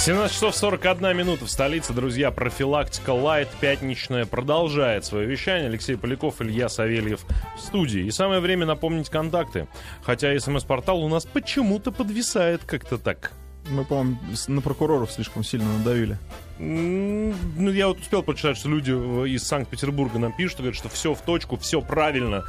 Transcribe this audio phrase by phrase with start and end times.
[0.00, 2.30] 17 часов 41 минута в столице, друзья.
[2.30, 5.68] Профилактика Лайт пятничная продолжает свое вещание.
[5.68, 7.20] Алексей Поляков, Илья Савельев
[7.56, 8.02] в студии.
[8.06, 9.68] И самое время напомнить контакты.
[10.02, 13.32] Хотя смс-портал у нас почему-то подвисает как-то так.
[13.68, 16.18] Мы, по-моему, на прокуроров слишком сильно надавили.
[16.62, 21.22] Ну, я вот успел прочитать, что люди из Санкт-Петербурга нам пишут, говорят, что все в
[21.22, 22.44] точку, все правильно.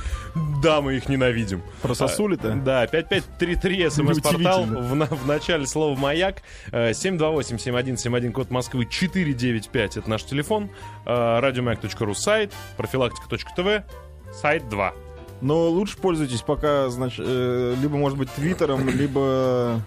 [0.61, 1.63] Да, мы их ненавидим.
[1.81, 2.51] Про сосули-то?
[2.51, 6.41] А, да, 5533 смс-портал в, в начале слова «Маяк».
[6.71, 10.69] 728-7171, э, код Москвы 495, это наш телефон.
[11.05, 13.85] Э, Радиомаяк.ру сайт, профилактика.тв,
[14.33, 14.93] сайт 2.
[15.39, 19.81] Но лучше пользуйтесь пока, значит, э, либо, может быть, твиттером, либо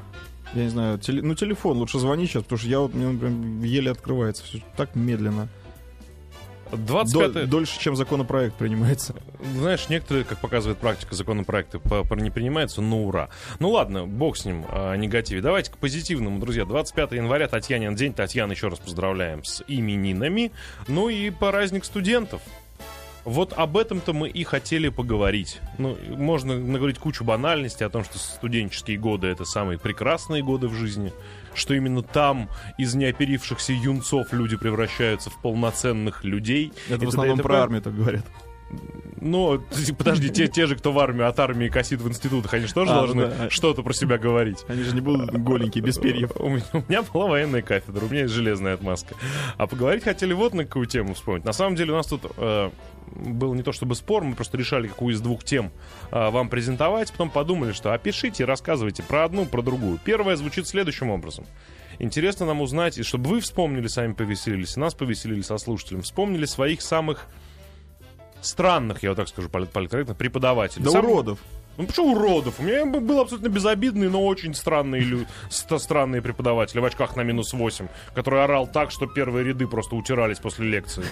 [0.54, 3.64] я не знаю, теле, ну телефон лучше звони сейчас, потому что я вот, мне, например,
[3.64, 5.48] еле открывается все так медленно.
[6.72, 9.14] 25 Дол, дольше, чем законопроект принимается.
[9.58, 11.80] Знаешь, некоторые, как показывает практика, законопроекты
[12.16, 13.28] не принимаются, ну ура.
[13.58, 15.40] Ну ладно, бог с ним, о негативе.
[15.40, 16.64] Давайте к позитивному, друзья.
[16.64, 18.12] 25 января, Татьянин день.
[18.12, 20.52] Татьяна, еще раз поздравляем с именинами.
[20.88, 22.42] Ну и праздник студентов.
[23.24, 25.60] Вот об этом-то мы и хотели поговорить.
[25.78, 30.74] Ну, можно наговорить кучу банальностей о том, что студенческие годы— это самые прекрасные годы в
[30.74, 31.12] жизни,
[31.54, 36.72] что именно там из неоперившихся юнцов люди превращаются в полноценных людей.
[36.88, 38.26] Это и в основном про армию так говорят.
[39.20, 39.58] Ну,
[39.98, 42.92] подожди, те, те же, кто в армию от армии косит в институтах, они же тоже
[42.92, 43.50] а, должны да.
[43.50, 44.64] что-то про себя говорить.
[44.68, 46.32] Они же не будут голенькие, без перьев.
[46.36, 49.14] У меня, у меня была военная кафедра, у меня есть железная отмазка.
[49.56, 51.44] А поговорить хотели вот на какую тему вспомнить.
[51.44, 52.70] На самом деле у нас тут э,
[53.14, 55.72] был не то чтобы спор, мы просто решали, какую из двух тем
[56.10, 59.98] э, вам презентовать, потом подумали, что опишите и рассказывайте про одну, про другую.
[60.04, 61.46] Первая звучит следующим образом.
[61.98, 66.44] Интересно нам узнать, и чтобы вы вспомнили, сами повеселились, и нас повеселили со слушателем, вспомнили
[66.44, 67.28] своих самых
[68.44, 70.84] странных, я вот так скажу, политкорректно, преподавателей.
[70.84, 71.04] Да Сам...
[71.04, 71.38] уродов.
[71.76, 72.60] Ну почему уродов?
[72.60, 75.26] У меня был абсолютно безобидный, но очень странный лю...
[75.50, 80.38] странные преподаватели в очках на минус 8, который орал так, что первые ряды просто утирались
[80.38, 81.04] после лекции.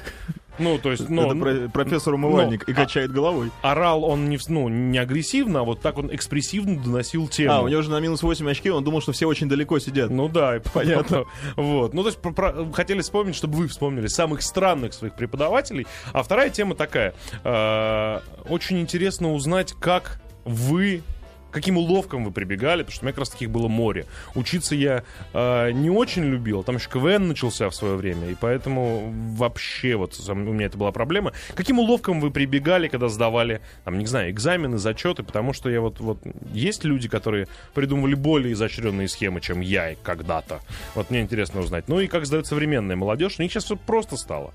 [0.58, 3.50] Ну, то есть, ну, Это про- профессор умывальник но, и качает а, головой.
[3.62, 7.54] Орал он не, ну, не агрессивно, а вот так он экспрессивно доносил тему.
[7.54, 10.10] А, у него же на минус 8 очки, он думал, что все очень далеко сидят.
[10.10, 11.24] Ну да, понятно.
[11.56, 11.94] вот.
[11.94, 15.86] Ну, то есть, про, про, хотели вспомнить, чтобы вы вспомнили самых странных своих преподавателей.
[16.12, 17.14] А вторая тема такая.
[17.44, 21.02] Э, очень интересно узнать, как вы
[21.52, 24.06] каким уловкам вы прибегали, потому что у меня как раз таких было море.
[24.34, 29.12] Учиться я э, не очень любил, там еще КВН начался в свое время, и поэтому
[29.36, 31.32] вообще вот у меня это была проблема.
[31.54, 36.00] Каким уловкам вы прибегали, когда сдавали, там, не знаю, экзамены, зачеты, потому что я вот,
[36.00, 36.18] вот
[36.52, 40.60] есть люди, которые придумывали более изощренные схемы, чем я когда-то.
[40.94, 41.88] Вот мне интересно узнать.
[41.88, 44.52] Ну и как сдает современная молодежь, у них сейчас все просто стало.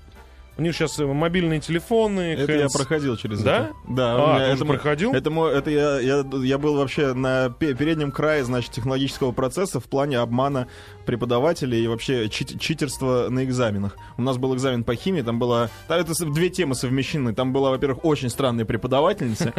[0.58, 2.34] У них сейчас э, мобильные телефоны.
[2.34, 2.58] Это hands...
[2.58, 3.66] я проходил через да?
[3.66, 3.74] это.
[3.88, 4.12] Да?
[4.14, 5.14] А, у меня это проходил?
[5.14, 10.18] Это, это я, я, я был вообще на переднем крае, значит, технологического процесса в плане
[10.18, 10.66] обмана
[11.08, 13.96] преподавателей и вообще чит, читерства на экзаменах.
[14.18, 15.70] У нас был экзамен по химии, там было...
[15.86, 17.32] Там это две темы совмещены.
[17.32, 19.54] Там была, во-первых, очень странная преподавательница.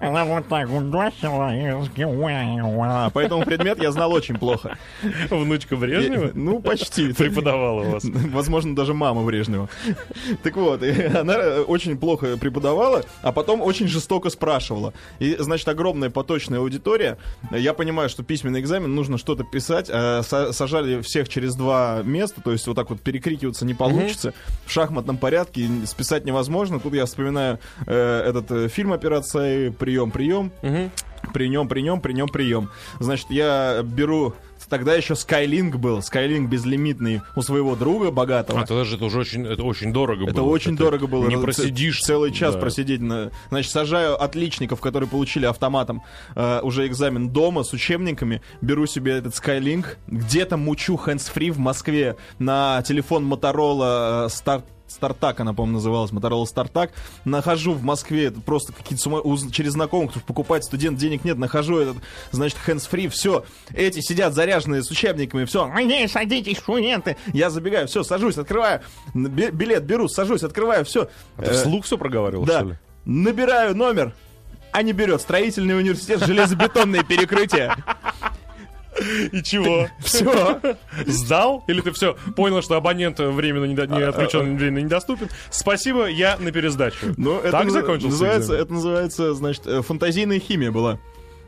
[0.00, 0.84] Она вот так вот
[2.80, 4.78] а, Поэтому предмет я знал очень плохо.
[5.28, 6.30] Внучка Брежнева?
[6.32, 7.12] Ну, почти.
[7.12, 8.04] Преподавала вас.
[8.04, 9.68] Возможно, даже мама Брежнева.
[10.42, 10.82] Так вот,
[11.14, 14.94] она очень плохо преподавала, а потом очень жестоко спрашивала.
[15.18, 17.18] И, значит, огромная поточная аудитория.
[17.50, 19.90] Я понимаю, что письменный экзамен нужно что-то писать.
[19.92, 20.22] А
[20.78, 24.32] сажали всех через два места, то есть вот так вот перекрикиваться не получится.
[24.66, 26.80] В шахматном порядке списать невозможно.
[26.80, 30.52] Тут я вспоминаю э, этот э, фильм «Операция прием, прием».
[31.34, 32.70] При нем, при нем, при нем, прием.
[33.00, 34.34] Значит, я беру
[34.68, 38.60] тогда еще Skylink был, Skylink безлимитный у своего друга богатого.
[38.60, 40.48] А тогда же это уже очень, это очень дорого это было.
[40.48, 41.26] Очень это дорого было.
[41.28, 42.02] Не просидишь.
[42.02, 42.60] Целый час да.
[42.60, 43.00] просидеть.
[43.00, 43.30] На...
[43.50, 46.02] Значит, сажаю отличников, которые получили автоматом
[46.34, 52.16] э, уже экзамен дома с учебниками, беру себе этот Skylink, где-то мучу hands-free в Москве
[52.38, 56.92] на телефон Motorola э, Start Стартак, она, по-моему, называлась, Motorola Стартак.
[57.24, 59.22] Нахожу в Москве просто какие-то сума...
[59.52, 61.96] через знакомых, кто покупать студент, денег нет, нахожу этот,
[62.30, 63.44] значит, hands-free, все.
[63.72, 65.66] Эти сидят заряженные с учебниками, все.
[65.78, 67.16] Не, садитесь, студенты.
[67.32, 68.80] Я забегаю, все, сажусь, открываю,
[69.14, 71.08] билет беру, сажусь, открываю, все.
[71.36, 72.60] А ты вслух все проговаривал, да.
[72.60, 72.78] что ли?
[73.04, 74.14] Набираю номер,
[74.72, 75.20] а не берет.
[75.20, 77.76] Строительный университет, железобетонные перекрытия.
[79.32, 79.88] И чего?
[80.00, 80.60] Все.
[81.06, 81.64] Сдал?
[81.66, 85.28] Или ты все понял, что абонент временно не, не отключен, временно недоступен?
[85.50, 87.14] Спасибо, я на пересдачу.
[87.16, 90.98] Ну, это так закончился называется, Это называется, значит, э, фантазийная химия была.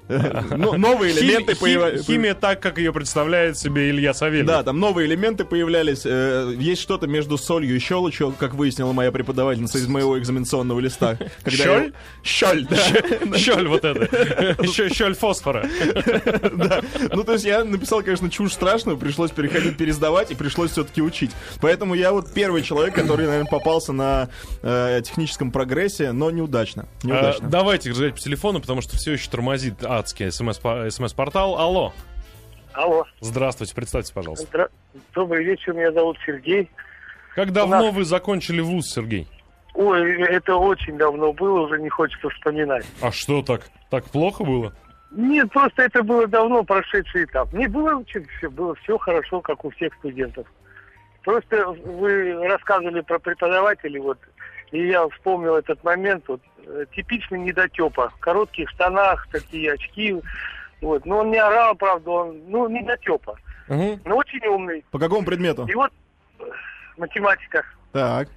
[0.51, 2.05] Новые элементы появлялись.
[2.05, 4.47] Химия так, как ее представляет себе Илья Савельев.
[4.47, 6.03] Да, там новые элементы появлялись.
[6.05, 11.17] э, Есть что-то между солью и щелочью, как выяснила моя преподавательница из моего экзаменационного листа.
[11.49, 11.93] Щель?
[12.25, 13.39] Щель, да.
[13.39, 14.65] Щель вот это.
[14.67, 15.69] Щель фосфора.
[16.55, 16.83] Да.
[17.13, 21.31] Ну, то есть я написал, конечно, чушь страшную, пришлось переходить, пересдавать, и пришлось все-таки учить.
[21.61, 24.29] Поэтому я вот первый человек, который, наверное, попался на
[24.63, 26.87] э, техническом прогрессе, но неудачно.
[27.05, 27.37] А.
[27.41, 31.59] Давайте разговаривать по телефону, потому что все еще тормозит адский смс- смс-портал.
[31.59, 31.93] Алло.
[32.73, 33.05] Алло.
[33.21, 34.47] Здравствуйте, представьте, пожалуйста.
[34.47, 34.71] Здра-
[35.15, 36.71] Добрый вечер, меня зовут Сергей.
[37.35, 39.29] Как давно вы закончили вуз, Сергей?
[39.75, 42.85] Ой, это очень давно было, уже не хочется вспоминать.
[43.01, 43.63] А что так?
[43.89, 44.73] Так плохо было?
[45.13, 47.53] Нет, просто это было давно прошедший этап.
[47.53, 50.47] Не было все, было все хорошо, как у всех студентов.
[51.23, 54.19] Просто вы рассказывали про преподавателей, вот,
[54.73, 60.17] и я вспомнил этот момент, вот, э, типичный недотепа, в коротких штанах, такие очки,
[60.81, 63.37] вот, но он не орал, правда, он, ну, недотепа,
[63.69, 64.01] Мгм.
[64.05, 64.85] но очень умный.
[64.91, 65.67] По какому предмету?
[65.67, 65.93] И вот
[66.39, 66.45] э,
[66.97, 67.65] математика.
[67.93, 68.29] Так.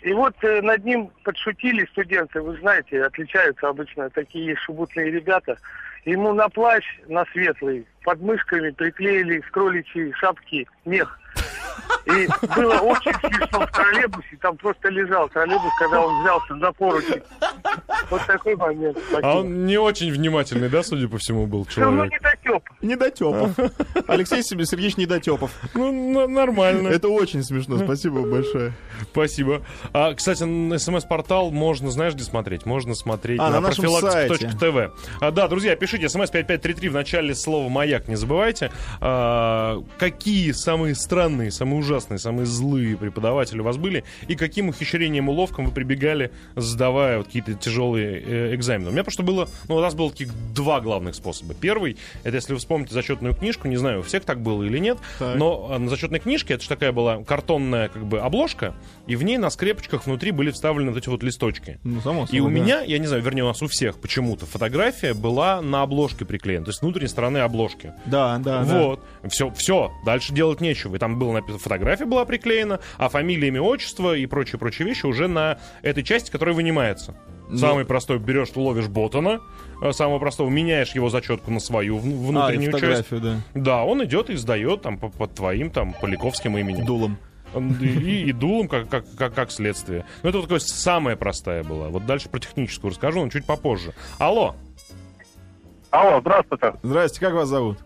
[0.00, 5.58] И вот э, над ним подшутили студенты, вы знаете, отличаются обычно такие шубутные ребята.
[6.04, 11.18] Ему на плащ, на светлый, под мышками приклеили с кроличьей шапки мех.
[12.08, 12.26] И
[12.56, 17.22] было очень смешно в троллейбусе, там просто лежал троллейбус, когда он взялся за поручень.
[18.10, 18.98] Вот такой момент.
[19.22, 22.10] А он не очень внимательный, да, судя по всему, был человек?
[22.12, 22.62] не дотеп.
[22.80, 23.50] Недотепов.
[24.06, 25.50] Алексей Себе- Сергеевич Недотепов.
[25.74, 26.88] Ну, нормально.
[26.88, 28.72] Это очень смешно, спасибо большое.
[29.12, 29.62] Спасибо.
[29.92, 30.38] А, кстати,
[30.78, 32.66] смс-портал можно, знаешь, где смотреть?
[32.66, 34.94] Можно смотреть А, на, на нашем профилактика.тв.
[35.20, 38.70] А, да, друзья, пишите смс-5533 в начале слова «Маяк», не забывайте.
[39.00, 44.04] А, какие самые странные, самые ужасные, самые злые преподаватели у вас были?
[44.28, 48.90] И каким ухищрением, уловкам вы прибегали, сдавая вот какие-то тяжелые э, экзамены?
[48.90, 51.54] У меня просто было, ну, у нас было таких два главных способа.
[51.54, 54.98] Первый, это если вы вспомните зачетную книжку, не знаю, у всех так было или нет,
[55.18, 55.36] Так.
[55.36, 58.74] но а, на зачетной книжке это же такая была картонная как бы обложка,
[59.06, 61.78] и в ней на скрепочках внутри были вставлены вот эти вот листочки.
[61.84, 65.14] Ну, само И у меня, я не знаю, вернее, у нас у всех почему-то фотография
[65.14, 67.92] была на обложке приклеена, то есть с внутренней стороны обложки.
[68.06, 68.78] Да, да, да.
[68.78, 69.00] Вот.
[69.28, 70.96] Все, все, дальше делать нечего.
[70.96, 75.28] И там была написана, фотография была приклеена, а фамилия, имя, отчество и прочие-прочие вещи уже
[75.28, 77.14] на этой части, которая вынимается.
[77.50, 77.56] Ну.
[77.56, 79.40] Самый простой, берешь, ловишь ботана,
[79.82, 83.06] э, самого простого, меняешь его зачетку на свою А, и внутреннюю часть.
[83.08, 83.60] фотографию, да.
[83.60, 86.84] Да, он идет и сдает там по- под твоим там Поляковским именем.
[86.84, 87.16] Дулом.
[87.80, 90.04] И, и дулом, как, как, как, как следствие.
[90.22, 91.88] Ну, это вот такая самая простая была.
[91.88, 93.94] Вот дальше про техническую расскажу, но чуть попозже.
[94.18, 94.54] Алло.
[95.90, 96.74] Алло, здравствуйте.
[96.82, 97.78] Здрасте, как вас зовут?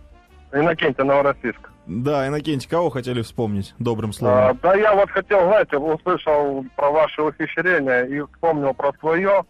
[0.52, 1.70] Иннокентий, Новороссийск.
[1.86, 4.58] Да, Иннокентий, кого хотели вспомнить добрым А, словом?
[4.62, 9.42] да я вот хотел, знаете, услышал про ваше ухищрение и вспомнил про свое.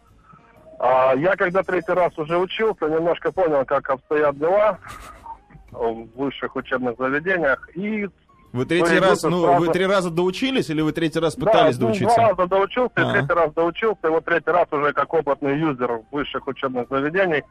[0.79, 4.79] А, я когда третий раз уже учился, немножко понял, как обстоят дела
[5.71, 7.69] в высших учебных заведениях.
[7.77, 8.09] И
[8.53, 11.83] Вы третий раз, ну, сразу- вы три раза доучились или вы третий раз пытались да,
[11.87, 12.15] ну, доучиться?
[12.17, 13.03] два раза доучился, А.
[13.03, 17.43] и третий раз доучился, и вот третий раз уже как опытный юзер высших учебных заведений.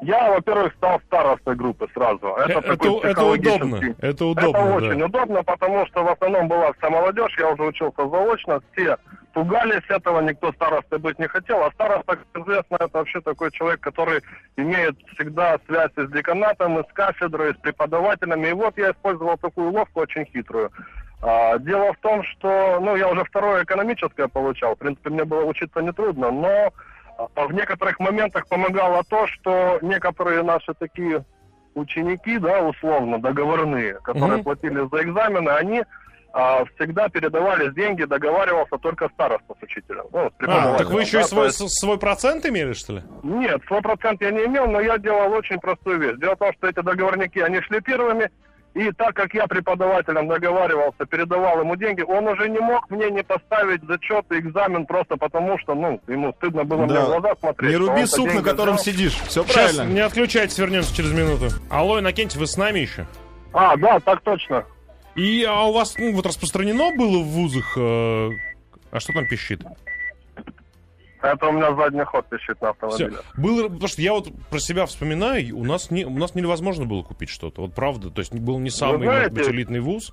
[0.00, 2.36] Я, во-первых, стал старостой группы сразу.
[2.38, 3.94] Э, Это, Это, такой это удобно.
[3.98, 4.74] Это удобно, это да.
[4.76, 8.96] очень удобно, потому что в основном была вся молодежь, я уже учился заочно, все
[9.32, 13.80] пугались этого, никто старостой быть не хотел, а староста, как известно, это вообще такой человек,
[13.80, 14.22] который
[14.56, 20.00] имеет всегда связь с деканатом, с кафедрой, с преподавателями, и вот я использовал такую уловку
[20.00, 20.70] очень хитрую.
[21.20, 25.44] А, дело в том, что, ну, я уже второе экономическое получал, в принципе, мне было
[25.44, 26.72] учиться нетрудно, но
[27.18, 31.24] в некоторых моментах помогало то, что некоторые наши такие
[31.74, 34.44] ученики, да, условно, договорные, которые Мгм.
[34.44, 35.82] платили за экзамены, они
[36.34, 40.04] а, всегда передавались деньги, договаривался только староста с учителем.
[40.12, 43.02] Ну, с А, так вы еще да, и свой, есть- свой процент имели, что ли?
[43.22, 46.18] Нет, свой процент я не имел, но я делал очень простую вещь.
[46.18, 48.30] Дело в том, что эти договорники, они шли первыми,
[48.78, 53.24] и так как я преподавателем договаривался, передавал ему деньги, он уже не мог мне не
[53.24, 57.04] поставить зачет и экзамен просто потому, что, ну, ему стыдно было мне Да.
[57.04, 57.70] в глаза смотреть.
[57.70, 58.84] Не руби сук, на котором взял.
[58.84, 59.14] сидишь.
[59.26, 59.92] Все Сейчас, правильно.
[59.92, 61.48] не отключайтесь, вернемся через минуту.
[61.70, 63.06] Алло, Иннокентий, вы с нами еще?
[63.52, 64.64] А, да, так точно.
[65.16, 67.72] И а у вас ну, вот распространено было в вузах...
[67.76, 68.30] э,
[68.92, 69.60] а что там пищит?
[71.22, 72.86] Это у меня задний ход пищит на Все.
[72.86, 73.18] автомобиле.
[73.36, 77.02] Было, потому что я вот про себя вспоминаю, у нас не, у нас невозможно было
[77.02, 77.62] купить что-то.
[77.62, 80.12] Вот правда, то есть был не самый, может знаете- быть, элитный вуз.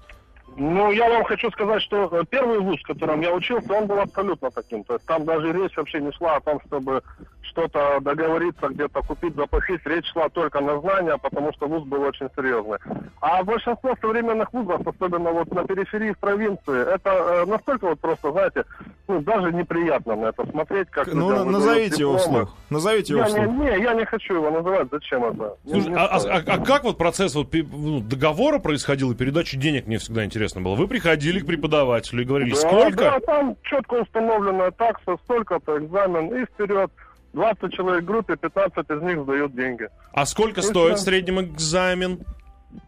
[0.57, 3.99] Ну, я вам хочу сказать, что э, первый вуз, в котором я учился, он был
[3.99, 4.85] абсолютно таким.
[4.85, 7.03] То есть там даже речь вообще не шла о том, чтобы
[7.41, 9.85] что-то договориться, где-то купить, запасить.
[9.85, 12.77] Речь шла только на знания, потому что вуз был очень серьезный.
[13.19, 18.31] А большинство современных вузов, особенно вот на периферии в провинции, это э, настолько вот просто,
[18.31, 18.63] знаете,
[19.09, 21.07] ну, даже неприятно на это смотреть, как...
[21.13, 22.55] Ну, назовите его вслух.
[22.69, 23.55] Назовите его Я не, вслух.
[23.57, 25.55] не, я не хочу его называть, зачем это?
[25.65, 29.15] Не- Слушай, не а, а- а- а как вот процесс вот, ну, договора происходил и
[29.15, 30.75] передачи денег, мне всегда интересно было.
[30.75, 32.95] Вы приходили к преподавателю и говорили, Да, сколько?
[32.97, 36.91] Да, там четко установленная такса, столько-то экзамен и вперед.
[37.33, 39.89] 20 человек в группе, 15 из них сдают деньги.
[40.13, 41.05] А сколько И стоит в всё.
[41.05, 42.19] среднем экзамен?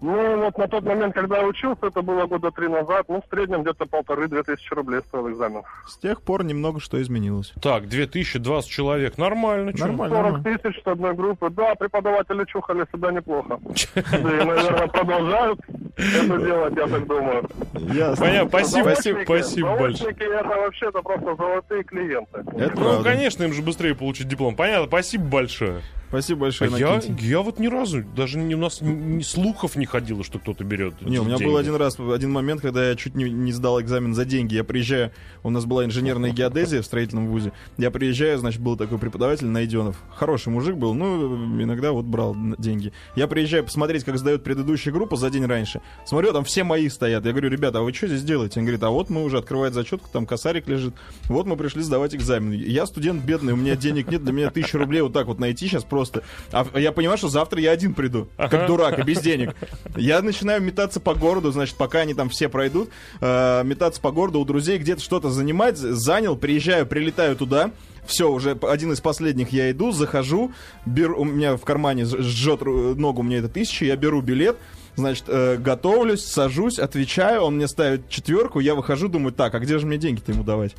[0.02, 3.30] Ну, вот на тот момент, когда я учился, это было года три назад, ну, в
[3.30, 5.64] среднем где-то полторы-две тысячи рублей стоил экзамен.
[5.88, 7.54] С тех пор немного что изменилось.
[7.62, 9.72] Так, 2020 человек, нормально.
[9.78, 10.16] Нормально.
[10.16, 10.60] 40 нормально.
[10.60, 11.50] тысяч с одной группы.
[11.50, 13.60] Да, преподаватели чухали себя неплохо.
[14.18, 15.60] Да и, наверное, продолжают
[15.98, 17.50] это делать, я так думаю.
[17.94, 18.26] Ясно.
[18.26, 20.12] Понятно, спасибо, Заочники- спасибо большое.
[20.14, 22.40] это вообще-то просто золотые клиенты.
[22.58, 23.04] Это Ну, правда.
[23.04, 24.56] конечно, им же быстрее получить диплом.
[24.56, 25.82] Понятно, спасибо большое.
[26.10, 27.28] Спасибо А большое, я, Иннокентий.
[27.28, 30.64] я вот ни разу, даже не, у нас ни, ни слухов не ходило, что кто-то
[30.64, 31.02] берет.
[31.02, 31.52] Не, у меня деньги.
[31.52, 34.56] был один раз, один момент, когда я чуть не, не сдал экзамен за деньги.
[34.56, 35.12] Я приезжаю,
[35.44, 37.52] у нас была инженерная геодезия в строительном вузе.
[37.78, 39.98] Я приезжаю, значит, был такой преподаватель Найденов.
[40.16, 42.94] Хороший мужик был, ну, иногда вот брал деньги.
[43.18, 45.82] Я приезжаю посмотреть, как сдает предыдущая группа за день раньше.
[46.06, 47.26] Смотрю, там все мои стоят.
[47.26, 48.60] Я говорю, ребята, а вы что здесь делаете?
[48.60, 50.94] Он говорит, а вот мы уже открывает зачетку, там косарик лежит.
[51.26, 52.54] Вот мы пришли сдавать экзамен.
[52.54, 55.68] Я студент бедный, у меня денег нет, для меня тысячу рублей вот так вот найти
[55.68, 56.24] сейчас просто.
[56.52, 59.54] А я понимаю, что завтра я один приду, как дурак, и без денег.
[59.98, 62.90] Я начинаю метаться по городу, значит, пока они там все пройдут,
[63.20, 67.72] э, метаться по городу у друзей, где-то что-то занимать, занял, приезжаю, прилетаю туда,
[68.08, 70.52] все, уже один из последних я иду, захожу,
[70.86, 74.58] беру, у меня в кармане жжет ногу, мне это тысяча, я беру билет,
[74.98, 79.78] значит, э, готовлюсь, сажусь, отвечаю, он мне ставит четверку, я выхожу, думаю, так, а где
[79.80, 80.76] же мне деньги-то ему давать?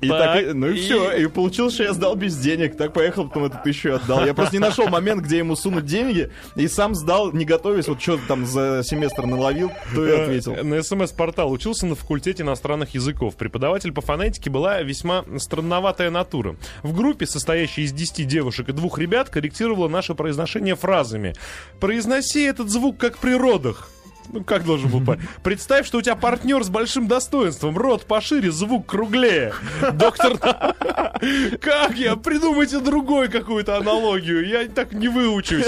[0.00, 2.92] И Так, так, ну и, и- все, и получилось, что я сдал без денег, так
[2.94, 4.24] поехал, потом эту тысячу отдал.
[4.24, 8.00] Я просто не нашел момент, где ему сунуть деньги, и сам сдал, не готовясь, вот
[8.00, 10.54] что там за семестр наловил, то и ответил.
[10.54, 13.36] Э, На СМС-портал учился на факультете иностранных языков.
[13.36, 16.56] Преподаватель по фонетике была весьма странноватая натура.
[16.82, 21.34] В группе, состоящей из 10 девушек и двух ребят, корректировала наше произношение фразами.
[21.78, 23.90] «Произноси этот звук как при родах».
[24.32, 25.22] Ну, как должен был парень?
[25.42, 27.76] Представь, что у тебя партнер с большим достоинством.
[27.76, 29.52] Рот пошире, звук круглее.
[29.92, 30.38] Доктор...
[31.60, 32.16] Как я?
[32.16, 34.46] Придумайте другой какую-то аналогию.
[34.46, 35.66] Я так не выучусь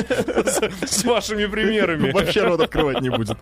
[0.86, 2.10] с, вашими примерами.
[2.10, 3.36] Вообще рот открывать не будет.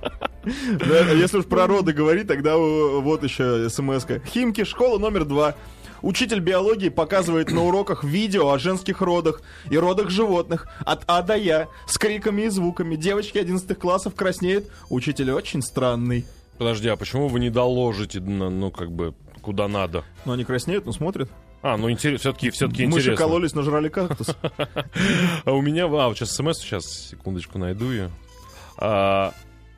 [1.14, 4.20] Если уж про роды говорить, тогда э, вот еще смс -ка.
[4.26, 5.54] Химки, школа номер два.
[6.02, 11.36] Учитель биологии показывает на уроках видео о женских родах и родах животных от А до
[11.36, 12.96] Я с криками и звуками.
[12.96, 14.70] Девочки 11 классов краснеют.
[14.88, 16.26] Учитель очень странный.
[16.58, 20.04] Подожди, а почему вы не доложите, ну, как бы, куда надо?
[20.24, 21.30] Но они краснеют, но смотрят.
[21.62, 23.16] А, ну, все-таки все Мы же интересно.
[23.16, 24.36] кололись, нажрали кактус.
[25.44, 28.10] А у меня, а, сейчас смс, сейчас, секундочку, найду ее.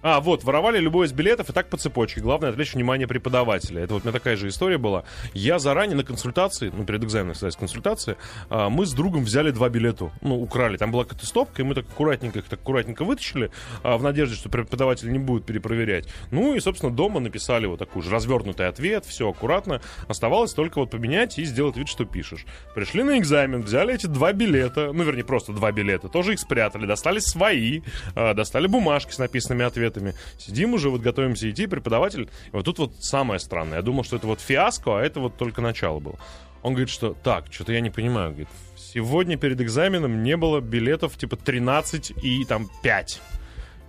[0.03, 2.21] А, вот, воровали любой из билетов и так по цепочке.
[2.21, 3.83] Главное отвлечь внимание преподавателя.
[3.83, 5.05] Это вот у меня такая же история была.
[5.33, 8.17] Я заранее на консультации, ну, перед экзаменом, кстати, консультации,
[8.51, 10.11] а, мы с другом взяли два билета.
[10.21, 10.77] Ну, украли.
[10.77, 13.53] Там была какая-то стопка, и мы так аккуратненько их так аккуратненько вытащили,
[13.85, 16.09] а, в надежде, что преподаватель не будет перепроверять.
[16.33, 19.81] Ну, и, собственно, дома написали вот такой же развернутый ответ, все аккуратно.
[20.09, 22.45] Оставалось только вот поменять и сделать вид, что пишешь.
[22.75, 26.87] Пришли на экзамен, взяли эти два билета, ну, вернее, просто два билета, тоже их спрятали,
[26.87, 27.83] достали свои,
[28.17, 29.92] а, достали бумажки с написанными ответами.
[30.39, 32.23] Сидим уже, вот готовимся идти, преподаватель.
[32.23, 33.79] И вот тут вот самое странное.
[33.79, 36.19] Я думал, что это вот фиаско, а это вот только начало было.
[36.63, 38.31] Он говорит, что так, что-то я не понимаю.
[38.31, 43.21] Говорит, сегодня перед экзаменом не было билетов типа 13 и там 5.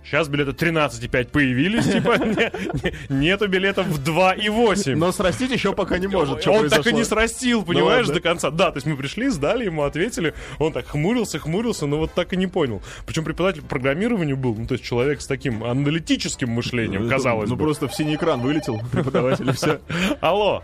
[0.04, 4.96] Сейчас билеты 13,5 появились, типа не- не- нету билетов в 2 и 8.
[4.98, 6.42] Но срастить еще пока не может.
[6.42, 8.14] что он так и не срастил, понимаешь, ладно.
[8.14, 8.50] до конца.
[8.50, 12.32] Да, то есть мы пришли, сдали, ему ответили, он так хмурился, хмурился, но вот так
[12.34, 12.82] и не понял.
[13.06, 17.56] Причем преподаватель по программированию был, ну то есть человек с таким аналитическим мышлением, казалось Ну
[17.56, 19.80] просто в синий экран вылетел преподаватель и все.
[20.20, 20.62] Алло,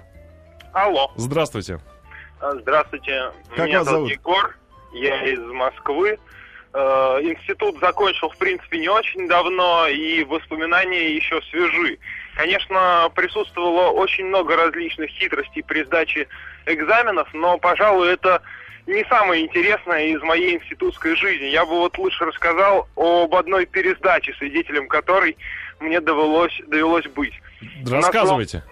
[0.72, 1.10] Алло.
[1.16, 1.80] здравствуйте.
[2.60, 4.10] Здравствуйте, Как меня вас зовут?
[4.10, 4.56] Егор,
[4.94, 6.18] я из Москвы.
[6.72, 11.98] Э, Институт закончил, в принципе, не очень давно, и воспоминания еще свежи.
[12.36, 16.28] Конечно, присутствовало очень много различных хитростей при сдаче
[16.66, 18.40] экзаменов, но, пожалуй, это
[18.86, 21.46] не самое интересное из моей институтской жизни.
[21.46, 25.36] Я бы вот лучше рассказал об одной пересдаче, свидетелем которой
[25.80, 27.34] мне довелось, довелось быть.
[27.84, 28.62] Рассказывайте.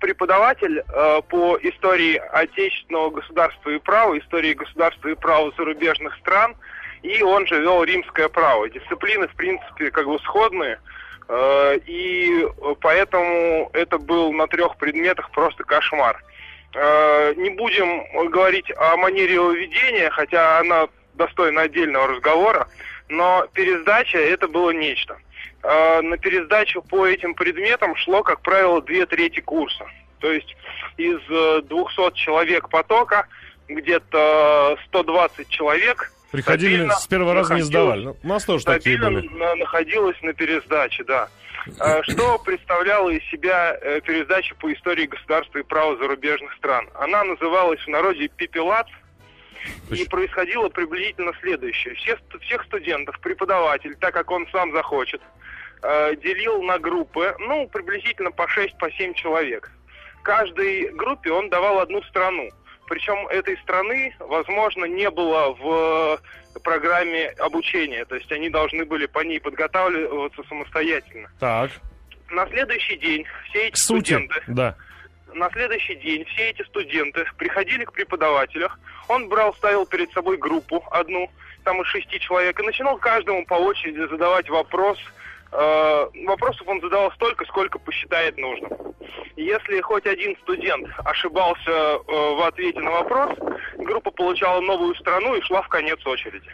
[0.00, 6.54] Преподаватель э, по истории отечественного государства и права, истории государства и права зарубежных стран,
[7.04, 8.68] и он же вел римское право.
[8.68, 10.78] Дисциплины, в принципе, как бы сходные,
[11.28, 12.46] Э, И
[12.80, 16.22] поэтому это был на трех предметах просто кошмар.
[16.74, 22.66] Э, Не будем говорить о манере его ведения, хотя она достойна отдельного разговора,
[23.08, 25.16] но пересдача это было нечто.
[25.62, 29.86] Э, На пересдачу по этим предметам шло, как правило, две трети курса.
[30.20, 30.56] То есть
[30.98, 33.26] из э, 200 человек потока
[33.68, 38.04] где-то 120 человек Приходили стабильно с первого раза не сдавали.
[38.06, 39.28] Ну, У нас тоже такие были.
[39.28, 41.28] на- находилась на пересдаче, да.
[41.80, 46.88] Э, Что представляла из себя э, пересдача по истории государства и права зарубежных стран?
[46.94, 48.88] Она называлась в народе «Пепелац»,
[49.90, 51.94] и происходило приблизительно следующее.
[51.94, 55.22] Все, всех студентов преподаватель, так как он сам захочет,
[55.82, 59.70] э, делил на группы, ну, приблизительно по 6 по 7 человек.
[60.22, 62.50] Каждой группе он давал одну страну.
[62.86, 66.20] Причем этой страны, возможно, не было в
[66.54, 68.04] э, программе обучения.
[68.04, 71.30] То есть они должны были по ней подготавливаться самостоятельно.
[71.40, 71.70] Так,
[72.30, 74.00] На следующий день все эти к сути.
[74.12, 74.76] студенты Да.
[75.34, 78.70] на следующий день все эти студенты приходили к преподавателю,
[79.08, 81.30] он брал, ставил перед собой группу одну,
[81.64, 84.98] там из шести человек, и начинал каждому по очереди задавать вопрос.
[85.56, 88.72] Э, вопросов он задавал столько, сколько посчитает нужным.
[89.36, 93.38] Если хоть один студент ошибался э, в ответе на вопрос,
[93.78, 96.50] группа получала новую страну и шла в конец очереди.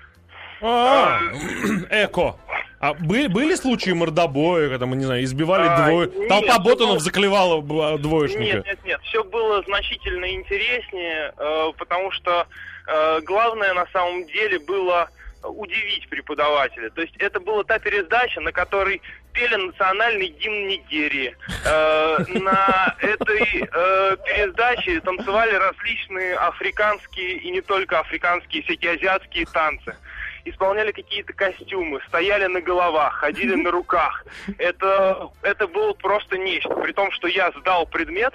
[0.60, 1.18] А,
[1.90, 2.36] эко.
[2.80, 6.10] А были, были случаи мордобоя, когда мы, не знаю, избивали А, двое...
[6.14, 8.42] нет, Толпа ботанов заклевала б- двоечника.
[8.42, 9.00] Нет, нет, нет.
[9.04, 12.46] Все было значительно интереснее, э, потому что
[12.86, 15.08] э, главное на самом деле было
[15.42, 16.90] удивить преподавателя.
[16.90, 19.00] То есть это была та пересдача, на которой
[19.32, 21.36] пели национальный гимн Нигерии.
[21.64, 29.96] Э, на этой э, пересдаче танцевали различные африканские и не только африканские, всякие азиатские танцы
[30.44, 34.24] исполняли какие-то костюмы, стояли на головах, ходили на руках.
[34.58, 36.74] Это, это было просто нечто.
[36.76, 38.32] При том, что я сдал предмет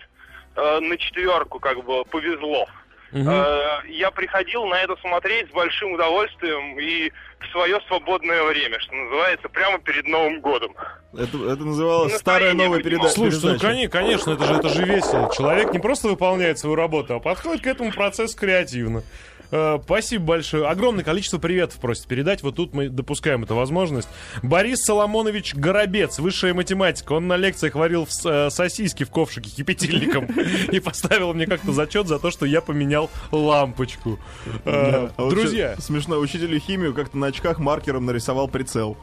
[0.56, 2.68] э, на четверку, как бы повезло.
[3.16, 8.94] Э, я приходил на это смотреть с большим удовольствием и в свое свободное время, что
[8.94, 10.76] называется, прямо перед Новым годом.
[11.14, 13.08] Это, это называлось Настроение старая новая поднимал.
[13.08, 13.60] передача.
[13.60, 15.32] Слушай, ну конечно, это же, это же весело.
[15.34, 19.04] Человек не просто выполняет свою работу, а подходит к этому процессу креативно.
[19.52, 20.68] Э, Спасибо большое.
[20.68, 22.44] Огромное количество приветов просит передать.
[22.44, 24.08] Вот тут мы допускаем эту возможность.
[24.44, 27.14] Борис Соломонович Горобец, высшая математика.
[27.14, 30.26] Он на лекциях варил э, сосиски в ковшике кипятильником
[30.72, 34.20] и поставил мне как-то зачет за то, что я поменял лампочку.
[34.66, 35.10] Э.
[35.18, 38.98] А Друзья, Смешно, учителю химию как-то на очках маркером нарисовал прицел.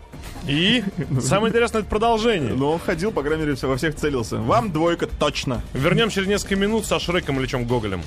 [0.46, 0.82] и
[1.20, 2.54] самое интересное это продолжение.
[2.54, 4.36] Но он ходил, по крайней мере, во всех целился.
[4.38, 5.62] Вам двойка точно.
[5.72, 8.02] Вернем через несколько минут со Шреком Ильичем Гоголем.